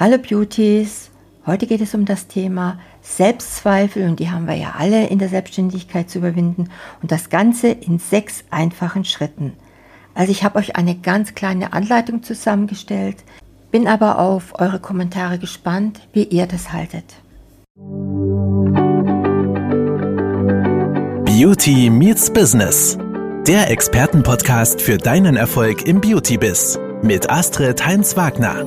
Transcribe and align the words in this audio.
Hallo 0.00 0.16
Beauties, 0.16 1.10
heute 1.44 1.66
geht 1.66 1.82
es 1.82 1.94
um 1.94 2.06
das 2.06 2.26
Thema 2.26 2.78
Selbstzweifel 3.02 4.08
und 4.08 4.18
die 4.18 4.30
haben 4.30 4.46
wir 4.46 4.54
ja 4.54 4.76
alle 4.78 5.08
in 5.08 5.18
der 5.18 5.28
Selbstständigkeit 5.28 6.08
zu 6.08 6.20
überwinden 6.20 6.70
und 7.02 7.12
das 7.12 7.28
Ganze 7.28 7.68
in 7.68 7.98
sechs 7.98 8.42
einfachen 8.48 9.04
Schritten. 9.04 9.52
Also 10.14 10.32
ich 10.32 10.42
habe 10.42 10.58
euch 10.58 10.74
eine 10.76 10.94
ganz 10.94 11.34
kleine 11.34 11.74
Anleitung 11.74 12.22
zusammengestellt, 12.22 13.16
bin 13.70 13.86
aber 13.86 14.18
auf 14.18 14.58
eure 14.58 14.80
Kommentare 14.80 15.38
gespannt, 15.38 16.00
wie 16.14 16.24
ihr 16.24 16.46
das 16.46 16.72
haltet. 16.72 17.04
Beauty 21.26 21.90
Meets 21.90 22.32
Business. 22.32 22.96
Der 23.46 23.70
Expertenpodcast 23.70 24.80
für 24.80 24.96
deinen 24.96 25.36
Erfolg 25.36 25.86
im 25.86 26.00
Beauty-Biz 26.00 26.78
mit 27.02 27.28
Astrid 27.28 27.84
Heinz-Wagner. 27.84 28.64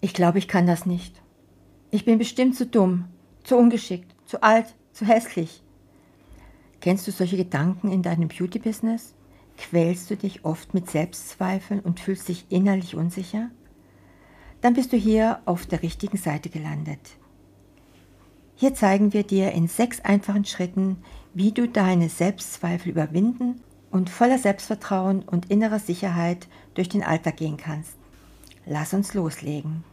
Ich 0.00 0.14
glaube, 0.14 0.38
ich 0.38 0.48
kann 0.48 0.66
das 0.66 0.86
nicht. 0.86 1.20
Ich 1.90 2.04
bin 2.04 2.18
bestimmt 2.18 2.56
zu 2.56 2.66
dumm, 2.66 3.06
zu 3.44 3.56
ungeschickt, 3.56 4.14
zu 4.24 4.42
alt, 4.42 4.74
zu 4.92 5.06
hässlich. 5.06 5.62
Kennst 6.80 7.06
du 7.06 7.10
solche 7.10 7.36
Gedanken 7.36 7.92
in 7.92 8.02
deinem 8.02 8.28
Beauty-Business? 8.28 9.14
Quälst 9.58 10.10
du 10.10 10.16
dich 10.16 10.44
oft 10.44 10.72
mit 10.72 10.90
Selbstzweifeln 10.90 11.80
und 11.80 12.00
fühlst 12.00 12.28
dich 12.28 12.46
innerlich 12.48 12.94
unsicher? 12.94 13.50
Dann 14.62 14.74
bist 14.74 14.92
du 14.92 14.96
hier 14.96 15.40
auf 15.44 15.66
der 15.66 15.82
richtigen 15.82 16.16
Seite 16.16 16.48
gelandet. 16.48 17.00
Hier 18.54 18.74
zeigen 18.74 19.12
wir 19.12 19.22
dir 19.22 19.52
in 19.52 19.68
sechs 19.68 20.00
einfachen 20.00 20.44
Schritten, 20.44 20.98
wie 21.34 21.52
du 21.52 21.68
deine 21.68 22.08
Selbstzweifel 22.08 22.92
überwinden 22.92 23.60
und 23.90 24.08
voller 24.08 24.38
Selbstvertrauen 24.38 25.22
und 25.22 25.50
innerer 25.50 25.78
Sicherheit 25.78 26.46
durch 26.74 26.88
den 26.88 27.02
Alltag 27.02 27.38
gehen 27.38 27.56
kannst. 27.56 27.94
Lass 28.66 28.94
uns 28.94 29.14
loslegen. 29.14 29.84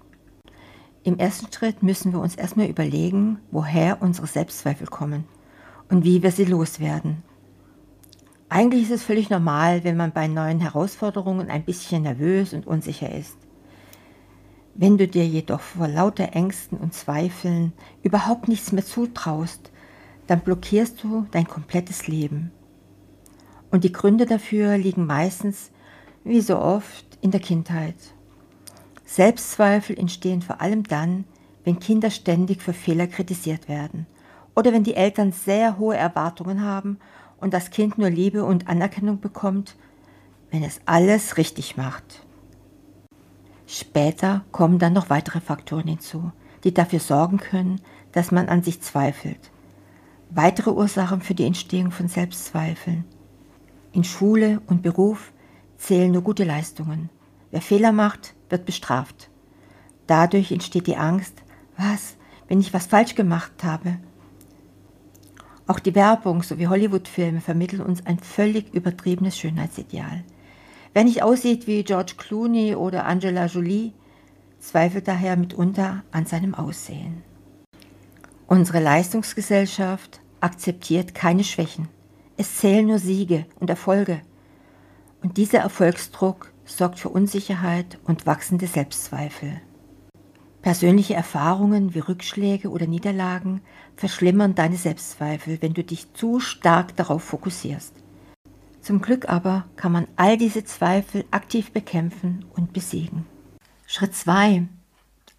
Im 1.07 1.19
ersten 1.19 1.49
Schritt 1.53 1.83
müssen 1.83 2.11
wir 2.11 2.19
uns 2.19 2.35
erstmal 2.35 2.67
überlegen, 2.67 3.39
woher 3.49 4.01
unsere 4.01 4.27
Selbstzweifel 4.27 4.87
kommen 4.87 5.23
und 5.87 6.03
wie 6.03 6.21
wir 6.21 6.31
sie 6.31 6.43
loswerden. 6.43 7.23
Eigentlich 8.49 8.83
ist 8.83 8.91
es 8.91 9.03
völlig 9.03 9.29
normal, 9.29 9.85
wenn 9.85 9.95
man 9.95 10.11
bei 10.11 10.27
neuen 10.27 10.59
Herausforderungen 10.59 11.49
ein 11.49 11.63
bisschen 11.63 12.03
nervös 12.03 12.53
und 12.53 12.67
unsicher 12.67 13.09
ist. 13.09 13.37
Wenn 14.75 14.97
du 14.97 15.07
dir 15.07 15.25
jedoch 15.25 15.61
vor 15.61 15.87
lauter 15.87 16.33
Ängsten 16.33 16.77
und 16.77 16.93
Zweifeln 16.93 17.71
überhaupt 18.03 18.49
nichts 18.49 18.73
mehr 18.73 18.83
zutraust, 18.83 19.71
dann 20.27 20.41
blockierst 20.41 21.01
du 21.01 21.25
dein 21.31 21.47
komplettes 21.47 22.09
Leben. 22.09 22.51
Und 23.71 23.85
die 23.85 23.93
Gründe 23.93 24.25
dafür 24.25 24.77
liegen 24.77 25.05
meistens, 25.05 25.71
wie 26.25 26.41
so 26.41 26.59
oft, 26.59 27.17
in 27.21 27.31
der 27.31 27.39
Kindheit. 27.39 27.95
Selbstzweifel 29.07 29.97
entstehen 29.97 30.41
vor 30.41 30.59
allem 30.59 30.83
dann, 30.83 31.23
wenn 31.63 31.79
Kinder 31.79 32.11
ständig 32.11 32.61
für 32.61 32.73
Fehler 32.73 33.07
kritisiert 33.07 33.69
werden 33.69 34.05
oder 34.53 34.73
wenn 34.73 34.83
die 34.83 34.95
Eltern 34.95 35.31
sehr 35.31 35.79
hohe 35.79 35.95
Erwartungen 35.95 36.61
haben 36.61 36.99
und 37.39 37.53
das 37.53 37.71
Kind 37.71 37.97
nur 37.97 38.09
Liebe 38.09 38.43
und 38.43 38.67
Anerkennung 38.67 39.21
bekommt, 39.21 39.77
wenn 40.51 40.61
es 40.61 40.81
alles 40.85 41.37
richtig 41.37 41.77
macht. 41.77 42.25
Später 43.65 44.43
kommen 44.51 44.77
dann 44.77 44.93
noch 44.93 45.09
weitere 45.09 45.39
Faktoren 45.39 45.87
hinzu, 45.87 46.31
die 46.65 46.73
dafür 46.73 46.99
sorgen 46.99 47.37
können, 47.37 47.79
dass 48.11 48.31
man 48.31 48.49
an 48.49 48.61
sich 48.61 48.81
zweifelt. 48.81 49.51
Weitere 50.29 50.71
Ursachen 50.71 51.21
für 51.21 51.33
die 51.33 51.45
Entstehung 51.45 51.91
von 51.91 52.09
Selbstzweifeln. 52.09 53.05
In 53.93 54.03
Schule 54.03 54.61
und 54.67 54.81
Beruf 54.81 55.31
zählen 55.77 56.11
nur 56.11 56.23
gute 56.23 56.43
Leistungen. 56.43 57.09
Wer 57.57 57.63
Fehler 57.63 57.91
macht, 57.91 58.35
wird 58.49 58.67
bestraft. 58.67 59.31
Dadurch 60.05 60.51
entsteht 60.51 60.85
die 60.85 60.95
Angst, 60.95 61.41
was, 61.75 62.15
wenn 62.47 62.59
ich 62.59 62.71
was 62.71 62.85
falsch 62.85 63.15
gemacht 63.15 63.63
habe? 63.63 63.97
Auch 65.65 65.79
die 65.79 65.95
Werbung 65.95 66.43
sowie 66.43 66.67
Hollywood-Filme 66.67 67.41
vermitteln 67.41 67.81
uns 67.81 68.05
ein 68.05 68.19
völlig 68.19 68.71
übertriebenes 68.75 69.39
Schönheitsideal. 69.39 70.23
Wer 70.93 71.03
nicht 71.03 71.23
aussieht 71.23 71.65
wie 71.65 71.83
George 71.83 72.13
Clooney 72.15 72.75
oder 72.75 73.07
Angela 73.07 73.47
Jolie, 73.47 73.93
zweifelt 74.59 75.07
daher 75.07 75.35
mitunter 75.35 76.03
an 76.11 76.27
seinem 76.27 76.53
Aussehen. 76.53 77.23
Unsere 78.45 78.81
Leistungsgesellschaft 78.81 80.21
akzeptiert 80.41 81.15
keine 81.15 81.43
Schwächen. 81.43 81.87
Es 82.37 82.57
zählen 82.57 82.85
nur 82.85 82.99
Siege 82.99 83.47
und 83.59 83.71
Erfolge. 83.71 84.21
Und 85.23 85.37
dieser 85.37 85.61
Erfolgsdruck 85.61 86.53
sorgt 86.67 86.99
für 86.99 87.09
Unsicherheit 87.09 87.97
und 88.03 88.25
wachsende 88.25 88.67
Selbstzweifel. 88.67 89.61
Persönliche 90.61 91.13
Erfahrungen 91.13 91.95
wie 91.95 91.99
Rückschläge 91.99 92.69
oder 92.69 92.87
Niederlagen 92.87 93.61
verschlimmern 93.95 94.53
deine 94.53 94.75
Selbstzweifel, 94.75 95.61
wenn 95.61 95.73
du 95.73 95.83
dich 95.83 96.13
zu 96.13 96.39
stark 96.39 96.95
darauf 96.95 97.23
fokussierst. 97.23 97.93
Zum 98.81 99.01
Glück 99.01 99.29
aber 99.29 99.65
kann 99.75 99.91
man 99.91 100.07
all 100.15 100.37
diese 100.37 100.63
Zweifel 100.63 101.25
aktiv 101.31 101.71
bekämpfen 101.71 102.45
und 102.55 102.73
besiegen. 102.73 103.25
Schritt 103.85 104.15
2. 104.15 104.67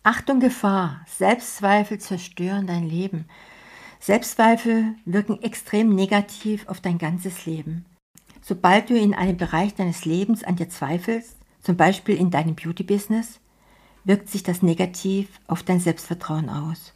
Achtung 0.03 0.41
Gefahr. 0.41 1.03
Selbstzweifel 1.07 1.99
zerstören 1.99 2.67
dein 2.67 2.89
Leben. 2.89 3.27
Selbstzweifel 4.01 4.95
wirken 5.05 5.43
extrem 5.43 5.95
negativ 5.95 6.67
auf 6.69 6.81
dein 6.81 6.99
ganzes 6.99 7.45
Leben. 7.45 7.85
Sobald 8.49 8.89
du 8.89 8.99
in 8.99 9.13
einem 9.13 9.37
Bereich 9.37 9.75
deines 9.75 10.07
Lebens 10.07 10.43
an 10.43 10.57
dir 10.57 10.71
zweifelst, 10.71 11.37
zum 11.61 11.77
Beispiel 11.77 12.17
in 12.17 12.31
deinem 12.31 12.55
Beauty-Business, 12.55 13.41
wirkt 14.05 14.31
sich 14.31 14.43
das 14.43 14.63
negativ 14.63 15.29
auf 15.49 15.63
dein 15.63 15.81
Selbstvertrauen 15.81 16.49
aus. 16.49 16.95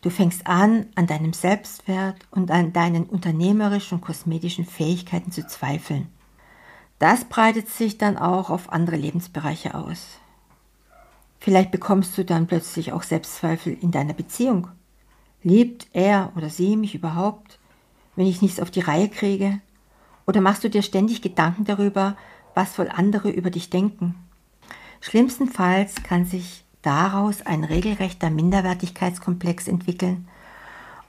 Du 0.00 0.08
fängst 0.08 0.46
an, 0.46 0.86
an 0.94 1.06
deinem 1.06 1.34
Selbstwert 1.34 2.16
und 2.30 2.50
an 2.50 2.72
deinen 2.72 3.04
unternehmerischen 3.04 3.98
und 3.98 4.00
kosmetischen 4.00 4.64
Fähigkeiten 4.64 5.30
zu 5.30 5.46
zweifeln. 5.46 6.08
Das 6.98 7.26
breitet 7.26 7.68
sich 7.68 7.98
dann 7.98 8.16
auch 8.16 8.48
auf 8.48 8.72
andere 8.72 8.96
Lebensbereiche 8.96 9.74
aus. 9.74 10.20
Vielleicht 11.38 11.70
bekommst 11.70 12.16
du 12.16 12.24
dann 12.24 12.46
plötzlich 12.46 12.94
auch 12.94 13.02
Selbstzweifel 13.02 13.76
in 13.78 13.90
deiner 13.90 14.14
Beziehung. 14.14 14.68
Liebt 15.42 15.88
er 15.92 16.32
oder 16.34 16.48
sie 16.48 16.78
mich 16.78 16.94
überhaupt, 16.94 17.58
wenn 18.16 18.26
ich 18.26 18.40
nichts 18.40 18.58
auf 18.58 18.70
die 18.70 18.80
Reihe 18.80 19.10
kriege? 19.10 19.60
Oder 20.26 20.40
machst 20.40 20.64
du 20.64 20.70
dir 20.70 20.82
ständig 20.82 21.22
Gedanken 21.22 21.64
darüber, 21.64 22.16
was 22.54 22.78
wohl 22.78 22.88
andere 22.88 23.30
über 23.30 23.50
dich 23.50 23.70
denken? 23.70 24.14
Schlimmstenfalls 25.00 26.02
kann 26.02 26.26
sich 26.26 26.64
daraus 26.82 27.42
ein 27.42 27.64
regelrechter 27.64 28.30
Minderwertigkeitskomplex 28.30 29.68
entwickeln 29.68 30.28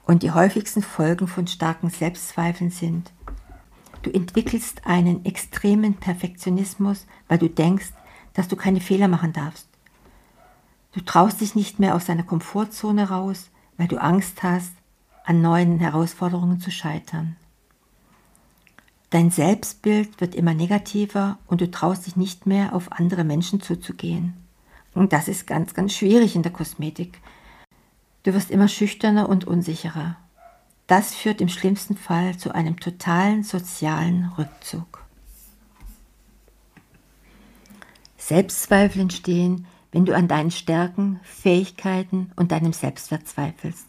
und 0.06 0.22
die 0.22 0.32
häufigsten 0.32 0.82
Folgen 0.82 1.28
von 1.28 1.46
starken 1.46 1.90
Selbstzweifeln 1.90 2.70
sind, 2.70 3.12
du 4.02 4.10
entwickelst 4.10 4.86
einen 4.86 5.24
extremen 5.24 5.94
Perfektionismus, 5.94 7.06
weil 7.28 7.38
du 7.38 7.48
denkst, 7.48 7.92
dass 8.34 8.48
du 8.48 8.56
keine 8.56 8.80
Fehler 8.80 9.08
machen 9.08 9.32
darfst. 9.32 9.68
Du 10.92 11.00
traust 11.00 11.40
dich 11.40 11.54
nicht 11.54 11.78
mehr 11.78 11.94
aus 11.94 12.04
deiner 12.04 12.22
Komfortzone 12.22 13.08
raus, 13.08 13.50
weil 13.78 13.88
du 13.88 13.96
Angst 13.96 14.42
hast, 14.42 14.72
an 15.24 15.40
neuen 15.40 15.78
Herausforderungen 15.78 16.60
zu 16.60 16.70
scheitern. 16.70 17.36
Dein 19.14 19.30
Selbstbild 19.30 20.20
wird 20.20 20.34
immer 20.34 20.54
negativer 20.54 21.38
und 21.46 21.60
du 21.60 21.70
traust 21.70 22.04
dich 22.04 22.16
nicht 22.16 22.46
mehr 22.46 22.74
auf 22.74 22.90
andere 22.90 23.22
Menschen 23.22 23.60
zuzugehen. 23.60 24.34
Und 24.92 25.12
das 25.12 25.28
ist 25.28 25.46
ganz, 25.46 25.72
ganz 25.72 25.94
schwierig 25.94 26.34
in 26.34 26.42
der 26.42 26.50
Kosmetik. 26.50 27.20
Du 28.24 28.34
wirst 28.34 28.50
immer 28.50 28.66
schüchterner 28.66 29.28
und 29.28 29.44
unsicherer. 29.44 30.16
Das 30.88 31.14
führt 31.14 31.40
im 31.40 31.48
schlimmsten 31.48 31.96
Fall 31.96 32.36
zu 32.36 32.52
einem 32.56 32.80
totalen 32.80 33.44
sozialen 33.44 34.32
Rückzug. 34.36 35.04
Selbstzweifel 38.16 39.02
entstehen, 39.02 39.68
wenn 39.92 40.06
du 40.06 40.16
an 40.16 40.26
deinen 40.26 40.50
Stärken, 40.50 41.20
Fähigkeiten 41.22 42.32
und 42.34 42.50
deinem 42.50 42.72
Selbstwert 42.72 43.28
zweifelst. 43.28 43.86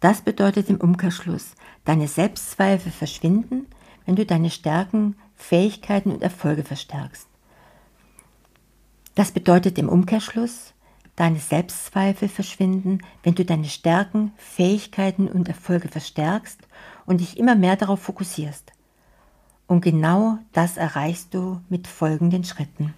Das 0.00 0.22
bedeutet 0.22 0.70
im 0.70 0.80
Umkehrschluss, 0.80 1.56
deine 1.84 2.08
Selbstzweifel 2.08 2.90
verschwinden, 2.90 3.66
wenn 4.06 4.16
du 4.16 4.24
deine 4.24 4.50
Stärken, 4.50 5.16
Fähigkeiten 5.34 6.10
und 6.10 6.22
Erfolge 6.22 6.64
verstärkst. 6.64 7.28
Das 9.14 9.32
bedeutet 9.32 9.78
im 9.78 9.88
Umkehrschluss, 9.88 10.72
deine 11.16 11.38
Selbstzweifel 11.38 12.28
verschwinden, 12.28 13.00
wenn 13.22 13.34
du 13.34 13.44
deine 13.44 13.68
Stärken, 13.68 14.32
Fähigkeiten 14.36 15.28
und 15.28 15.48
Erfolge 15.48 15.88
verstärkst 15.88 16.60
und 17.06 17.20
dich 17.20 17.38
immer 17.38 17.54
mehr 17.54 17.76
darauf 17.76 18.00
fokussierst. 18.02 18.72
Und 19.66 19.80
genau 19.80 20.38
das 20.52 20.76
erreichst 20.76 21.34
du 21.34 21.60
mit 21.68 21.88
folgenden 21.88 22.44
Schritten. 22.44 22.94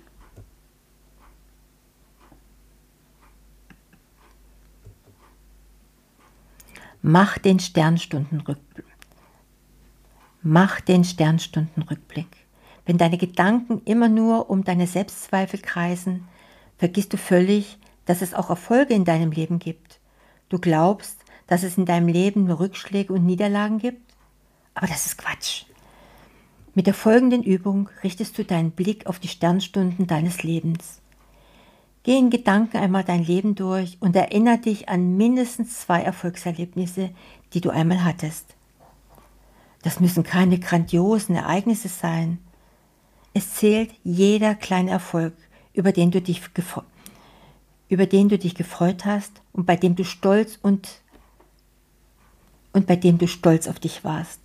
Mach 7.01 7.39
den 7.39 7.61
Sternstundenrückblick 7.61 8.88
Mach 10.43 10.81
den 10.81 11.03
Sternstundenrückblick. 11.03 12.29
Wenn 12.87 12.97
deine 12.97 13.19
Gedanken 13.19 13.83
immer 13.85 14.09
nur 14.09 14.51
um 14.51 14.63
deine 14.63 14.87
Selbstzweifel 14.87 15.61
kreisen, 15.61 16.29
vergisst 16.77 17.13
du 17.13 17.17
völlig, 17.17 17.77
dass 18.07 18.23
es 18.23 18.35
auch 18.35 18.49
Erfolge 18.49 18.95
in 18.95 19.05
deinem 19.05 19.33
Leben 19.33 19.59
gibt. 19.59 19.99
Du 20.49 20.61
glaubst, 20.61 21.19
dass 21.49 21.65
es 21.65 21.77
in 21.77 21.87
deinem 21.87 22.07
Leben 22.07 22.45
nur 22.45 22.61
Rückschläge 22.61 23.13
und 23.13 23.27
Niederlagen 23.27 23.79
gibt? 23.79 24.15
Aber 24.75 24.87
das 24.87 25.07
ist 25.07 25.19
Quatsch. 25.19 25.65
Mit 26.73 26.87
der 26.87 26.95
folgenden 26.95 27.43
Übung 27.43 27.91
richtest 28.05 28.39
du 28.39 28.45
deinen 28.45 28.71
Blick 28.71 29.07
auf 29.07 29.19
die 29.19 29.27
Sternstunden 29.27 30.07
deines 30.07 30.45
Lebens. 30.45 31.01
Geh 32.05 32.17
in 32.17 32.31
Gedanken 32.31 32.77
einmal 32.77 33.03
dein 33.03 33.25
Leben 33.25 33.57
durch 33.57 33.97
und 33.99 34.15
erinnere 34.15 34.59
dich 34.59 34.89
an 34.89 35.17
mindestens 35.17 35.81
zwei 35.81 36.01
Erfolgserlebnisse, 36.01 37.11
die 37.53 37.61
du 37.61 37.71
einmal 37.71 38.05
hattest. 38.05 38.55
Das 39.83 40.01
müssen 40.01 40.25
keine 40.25 40.59
grandiosen 40.59 41.37
Ereignisse 41.37 41.89
sein. 41.89 42.39
Es 43.35 43.55
zählt 43.55 43.91
jeder 44.03 44.55
kleine 44.55 44.91
Erfolg, 44.91 45.35
über 45.73 45.93
den 45.93 46.11
du 46.11 46.21
dich, 46.21 46.43
über 47.89 48.07
den 48.07 48.29
du 48.29 48.39
dich 48.39 48.55
gefreut 48.55 49.05
hast 49.05 49.41
und 49.53 49.67
bei 49.67 49.77
dem 49.77 49.95
du 49.95 50.05
stolz 50.05 50.59
und, 50.61 50.89
und 52.73 52.87
bei 52.87 52.97
dem 52.97 53.19
du 53.19 53.29
stolz 53.29 53.69
auf 53.69 53.79
dich 53.79 54.03
warst. 54.03 54.41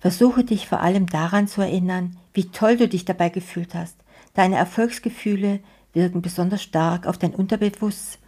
Versuche 0.00 0.44
dich 0.44 0.68
vor 0.68 0.80
allem 0.80 1.06
daran 1.06 1.48
zu 1.48 1.62
erinnern, 1.62 2.18
wie 2.34 2.50
toll 2.50 2.76
du 2.76 2.88
dich 2.88 3.06
dabei 3.06 3.30
gefühlt 3.30 3.74
hast. 3.74 3.96
Deine 4.34 4.56
Erfolgsgefühle 4.56 5.60
wirken 5.94 6.20
besonders 6.20 6.62
stark 6.62 7.06
auf 7.06 7.16
dein 7.16 7.34
Unterbewusstsein. 7.34 8.23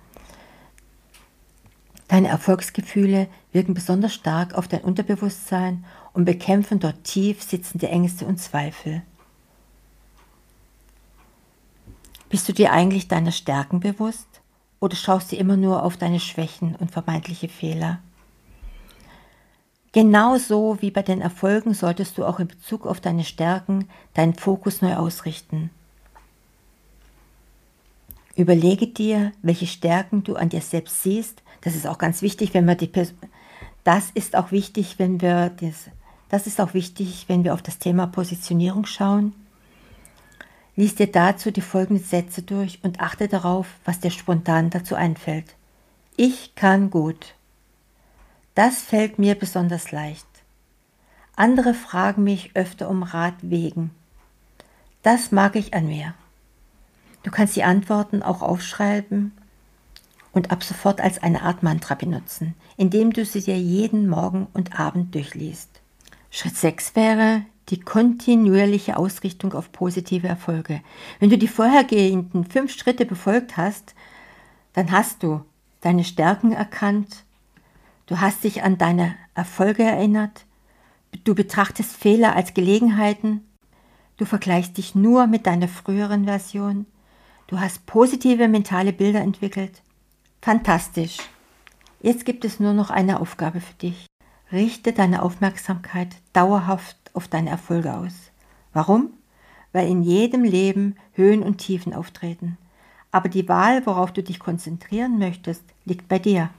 Deine 2.17 2.29
Erfolgsgefühle 2.29 3.29
wirken 3.53 3.75
besonders 3.75 4.15
stark 4.15 4.55
auf 4.55 4.69
dein 4.69 4.81
Unterbewusstsein 4.81 5.85
und 6.15 6.25
bekämpfen 6.25 6.79
dort 6.79 7.05
tief 7.05 7.43
sitzende 7.43 7.91
Ängste 7.91 8.25
und 8.25 8.39
Zweifel. 8.39 9.03
Bist 12.31 12.49
du 12.49 12.55
dir 12.55 12.73
eigentlich 12.73 13.09
deiner 13.09 13.33
Stärken 13.33 13.81
bewusst 13.81 14.41
oder 14.81 14.97
schaust 14.97 15.31
du 15.31 15.37
immer 15.37 15.59
nur 15.59 15.83
auf 15.83 15.99
deine 15.99 16.19
Schwächen 16.19 16.75
und 16.77 16.91
vermeintliche 16.91 17.51
Fehler? 17.51 17.99
Genauso 19.93 20.79
wie 20.81 20.91
bei 20.91 21.03
den 21.03 21.21
Erfolgen 21.21 21.75
solltest 21.75 22.17
du 22.17 22.25
auch 22.25 22.41
in 22.41 22.49
Bezug 22.49 22.87
auf 22.87 22.99
deine 22.99 23.25
Stärken 23.25 23.91
deinen 24.15 24.33
Fokus 24.33 24.81
neu 24.81 24.97
ausrichten. 24.97 25.69
Überlege 28.37 28.87
dir, 28.87 29.33
welche 29.43 29.67
Stärken 29.67 30.23
du 30.23 30.37
an 30.37 30.50
dir 30.50 30.61
selbst 30.61 31.03
siehst. 31.03 31.43
Das 31.62 31.75
ist 31.75 31.87
auch 31.87 31.99
ganz 31.99 32.23
wichtig, 32.23 32.55
wenn 32.55 32.67
wir 32.67 32.75
die 32.75 32.87
Person 32.87 33.17
das 33.87 34.11
ist 34.15 34.35
auch 34.35 34.50
wichtig, 34.50 34.99
wenn 34.99 35.21
wir 35.21 35.49
das, 35.61 35.91
das 36.29 36.49
ist 36.49 36.61
auch 36.61 36.75
wichtig, 36.75 37.27
wenn 37.29 37.44
wir 37.44 37.55
auf 37.55 37.62
das 37.62 37.79
Thema 37.79 38.09
Positionierung 38.09 38.85
schauen. 38.85 39.33
Lies 40.75 40.97
dir 40.97 41.06
dazu 41.06 41.53
die 41.53 41.61
folgenden 41.61 42.05
Sätze 42.05 42.43
durch 42.43 42.81
und 42.83 42.99
achte 42.99 43.29
darauf, 43.29 43.69
was 43.85 44.00
dir 44.00 44.11
spontan 44.11 44.71
dazu 44.71 44.97
einfällt. 44.97 45.55
Ich 46.17 46.56
kann 46.56 46.91
gut. 46.91 47.37
Das 48.56 48.82
fällt 48.82 49.21
mir 49.21 49.37
besonders 49.37 49.93
leicht. 49.93 50.27
Andere 51.37 51.73
fragen 51.73 52.25
mich 52.25 52.50
öfter 52.55 52.91
um 52.91 53.05
Rat 53.05 53.37
wegen. 53.41 53.93
Das 55.05 55.31
mag 55.31 55.55
ich 55.55 55.75
an 55.75 55.87
mir. 55.87 56.12
Du 57.26 57.32
kannst 57.32 57.56
die 57.56 57.64
Antworten 57.64 58.23
auch 58.23 58.40
aufschreiben 58.40 59.32
und 60.31 60.52
ab 60.52 60.62
sofort 60.62 61.00
als 61.00 61.20
eine 61.20 61.43
Art 61.43 61.64
Mantra 61.64 61.96
benutzen, 61.96 62.55
indem 62.76 63.12
du 63.12 63.25
sie 63.25 63.43
dir 63.43 63.58
jeden 63.58 64.08
Morgen 64.08 64.46
und 64.52 64.78
Abend 64.78 65.12
durchliest. 65.12 65.81
Schritt 66.31 66.56
6 66.56 66.94
wäre 66.94 67.43
die 67.69 67.81
kontinuierliche 67.81 68.96
Ausrichtung 68.96 69.55
auf 69.55 69.73
positive 69.73 70.28
Erfolge. 70.28 70.82
Wenn 71.19 71.31
du 71.31 71.37
die 71.37 71.49
vorhergehenden 71.49 72.44
fünf 72.44 72.73
Schritte 72.73 73.05
befolgt 73.05 73.56
hast, 73.56 73.96
dann 74.75 74.93
hast 74.93 75.25
du 75.25 75.44
deine 75.81 76.05
Stärken 76.05 76.52
erkannt, 76.52 77.25
Du 78.06 78.20
hast 78.20 78.44
dich 78.44 78.62
an 78.62 78.79
deine 78.79 79.17
Erfolge 79.34 79.82
erinnert. 79.82 80.46
Du 81.25 81.34
betrachtest 81.34 81.96
Fehler 81.96 82.37
als 82.37 82.55
Gelegenheiten. 82.55 83.44
Du 84.17 84.26
vergleichst 84.26 84.79
dich 84.79 84.94
nur 84.94 85.26
mit 85.26 85.49
deiner 85.49 85.67
früheren 85.67 86.26
Version. 86.26 86.87
Du 87.48 87.60
hast 87.60 87.87
positive 87.87 88.48
mentale 88.48 88.93
Bilder 88.93 89.20
entwickelt. 89.20 89.81
Fantastisch. 90.43 91.19
Jetzt 92.00 92.25
gibt 92.25 92.44
es 92.44 92.58
nur 92.58 92.72
noch 92.72 92.90
eine 92.90 93.20
Aufgabe 93.20 93.60
für 93.60 93.75
dich. 93.75 94.06
Richte 94.50 94.93
deine 94.93 95.22
Aufmerksamkeit 95.22 96.16
dauerhaft 96.32 96.96
auf 97.12 97.28
deine 97.28 97.50
Erfolge 97.50 97.94
aus. 97.94 98.14
Warum? 98.72 99.10
Weil 99.72 99.88
in 99.88 100.02
jedem 100.02 100.43
Leben 100.43 100.96
Höhen 101.12 101.44
und 101.44 101.58
Tiefen 101.58 101.94
auftreten. 101.94 102.58
Aber 103.12 103.28
die 103.28 103.48
Wahl, 103.48 103.87
worauf 103.87 104.12
du 104.12 104.25
dich 104.25 104.40
konzentrieren 104.40 105.19
möchtest, 105.19 105.62
liegt 105.84 106.08
bei 106.08 106.19
dir. 106.19 106.50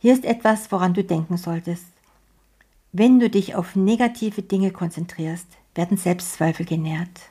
Hier 0.00 0.12
ist 0.12 0.26
etwas, 0.26 0.70
woran 0.70 0.92
du 0.92 1.02
denken 1.02 1.38
solltest. 1.38 1.86
Wenn 2.92 3.20
du 3.20 3.30
dich 3.30 3.54
auf 3.54 3.74
negative 3.74 4.42
Dinge 4.42 4.70
konzentrierst, 4.70 5.48
werden 5.74 5.96
Selbstzweifel 5.96 6.66
genährt. 6.66 7.22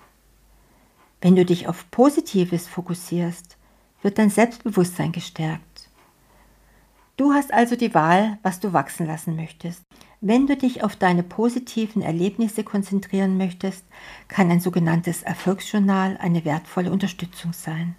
Wenn 1.24 1.38
du 1.38 1.46
dich 1.46 1.70
auf 1.70 1.90
Positives 1.90 2.68
fokussierst, 2.68 3.56
wird 4.02 4.18
dein 4.18 4.30
Selbstbewusstsein 4.30 5.14
gestärkt. 5.14 5.90
Du 7.16 7.32
hast 7.32 7.54
also 7.54 7.78
die 7.78 7.94
Wahl, 7.94 8.40
was 8.44 8.60
du 8.60 8.74
wachsen 8.74 9.08
lassen 9.08 9.38
möchtest. 9.38 9.84
Wenn 10.20 10.48
du 10.48 10.58
dich 10.58 10.84
auf 10.84 10.98
deine 10.98 11.24
positiven 11.24 12.02
Erlebnisse 12.02 12.66
konzentrieren 12.66 13.38
möchtest, 13.38 13.86
kann 14.28 14.52
ein 14.52 14.60
sogenanntes 14.60 15.24
Erfolgsjournal 15.24 16.18
eine 16.20 16.44
wertvolle 16.44 16.92
Unterstützung 16.92 17.54
sein. 17.54 17.96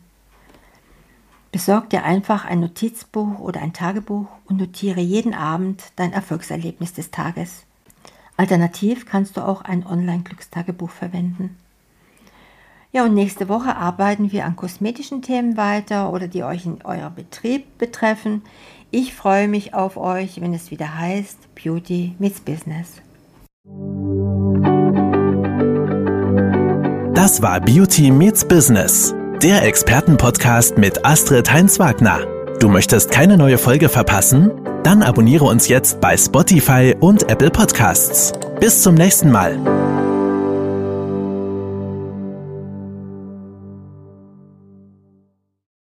Besorg 1.50 1.88
dir 1.88 2.04
einfach 2.04 2.44
ein 2.44 2.60
Notizbuch 2.60 3.38
oder 3.38 3.62
ein 3.62 3.72
Tagebuch 3.72 4.28
und 4.44 4.58
notiere 4.58 5.00
jeden 5.00 5.32
Abend 5.32 5.82
dein 5.96 6.12
Erfolgserlebnis 6.12 6.92
des 6.92 7.10
Tages. 7.10 7.64
Alternativ 8.36 9.06
kannst 9.06 9.38
du 9.38 9.40
auch 9.40 9.62
ein 9.62 9.86
Online-Glückstagebuch 9.86 10.90
verwenden. 10.90 11.56
Ja, 12.94 13.04
und 13.04 13.14
nächste 13.14 13.48
Woche 13.48 13.76
arbeiten 13.76 14.30
wir 14.30 14.44
an 14.44 14.54
kosmetischen 14.54 15.20
Themen 15.20 15.56
weiter 15.56 16.12
oder 16.12 16.28
die 16.28 16.44
euch 16.44 16.64
in 16.64 16.78
eurem 16.84 17.14
Betrieb 17.14 17.76
betreffen. 17.76 18.42
Ich 18.90 19.14
freue 19.14 19.48
mich 19.48 19.74
auf 19.74 19.96
euch, 19.96 20.40
wenn 20.40 20.54
es 20.54 20.70
wieder 20.70 20.96
heißt 20.96 21.54
Beauty 21.56 22.14
meets 22.20 22.40
Business. 22.40 23.02
Das 27.14 27.42
war 27.42 27.60
Beauty 27.60 28.10
meets 28.10 28.46
Business 28.46 29.14
der 29.44 29.62
Expertenpodcast 29.62 30.78
mit 30.78 31.04
Astrid 31.04 31.52
Heinz-Wagner. 31.52 32.20
Du 32.60 32.68
möchtest 32.68 33.10
keine 33.10 33.36
neue 33.36 33.58
Folge 33.58 33.90
verpassen? 33.90 34.50
Dann 34.84 35.02
abonniere 35.02 35.44
uns 35.44 35.68
jetzt 35.68 36.00
bei 36.00 36.16
Spotify 36.16 36.94
und 36.98 37.28
Apple 37.30 37.50
Podcasts. 37.50 38.32
Bis 38.58 38.80
zum 38.80 38.94
nächsten 38.94 39.30
Mal. 39.30 39.58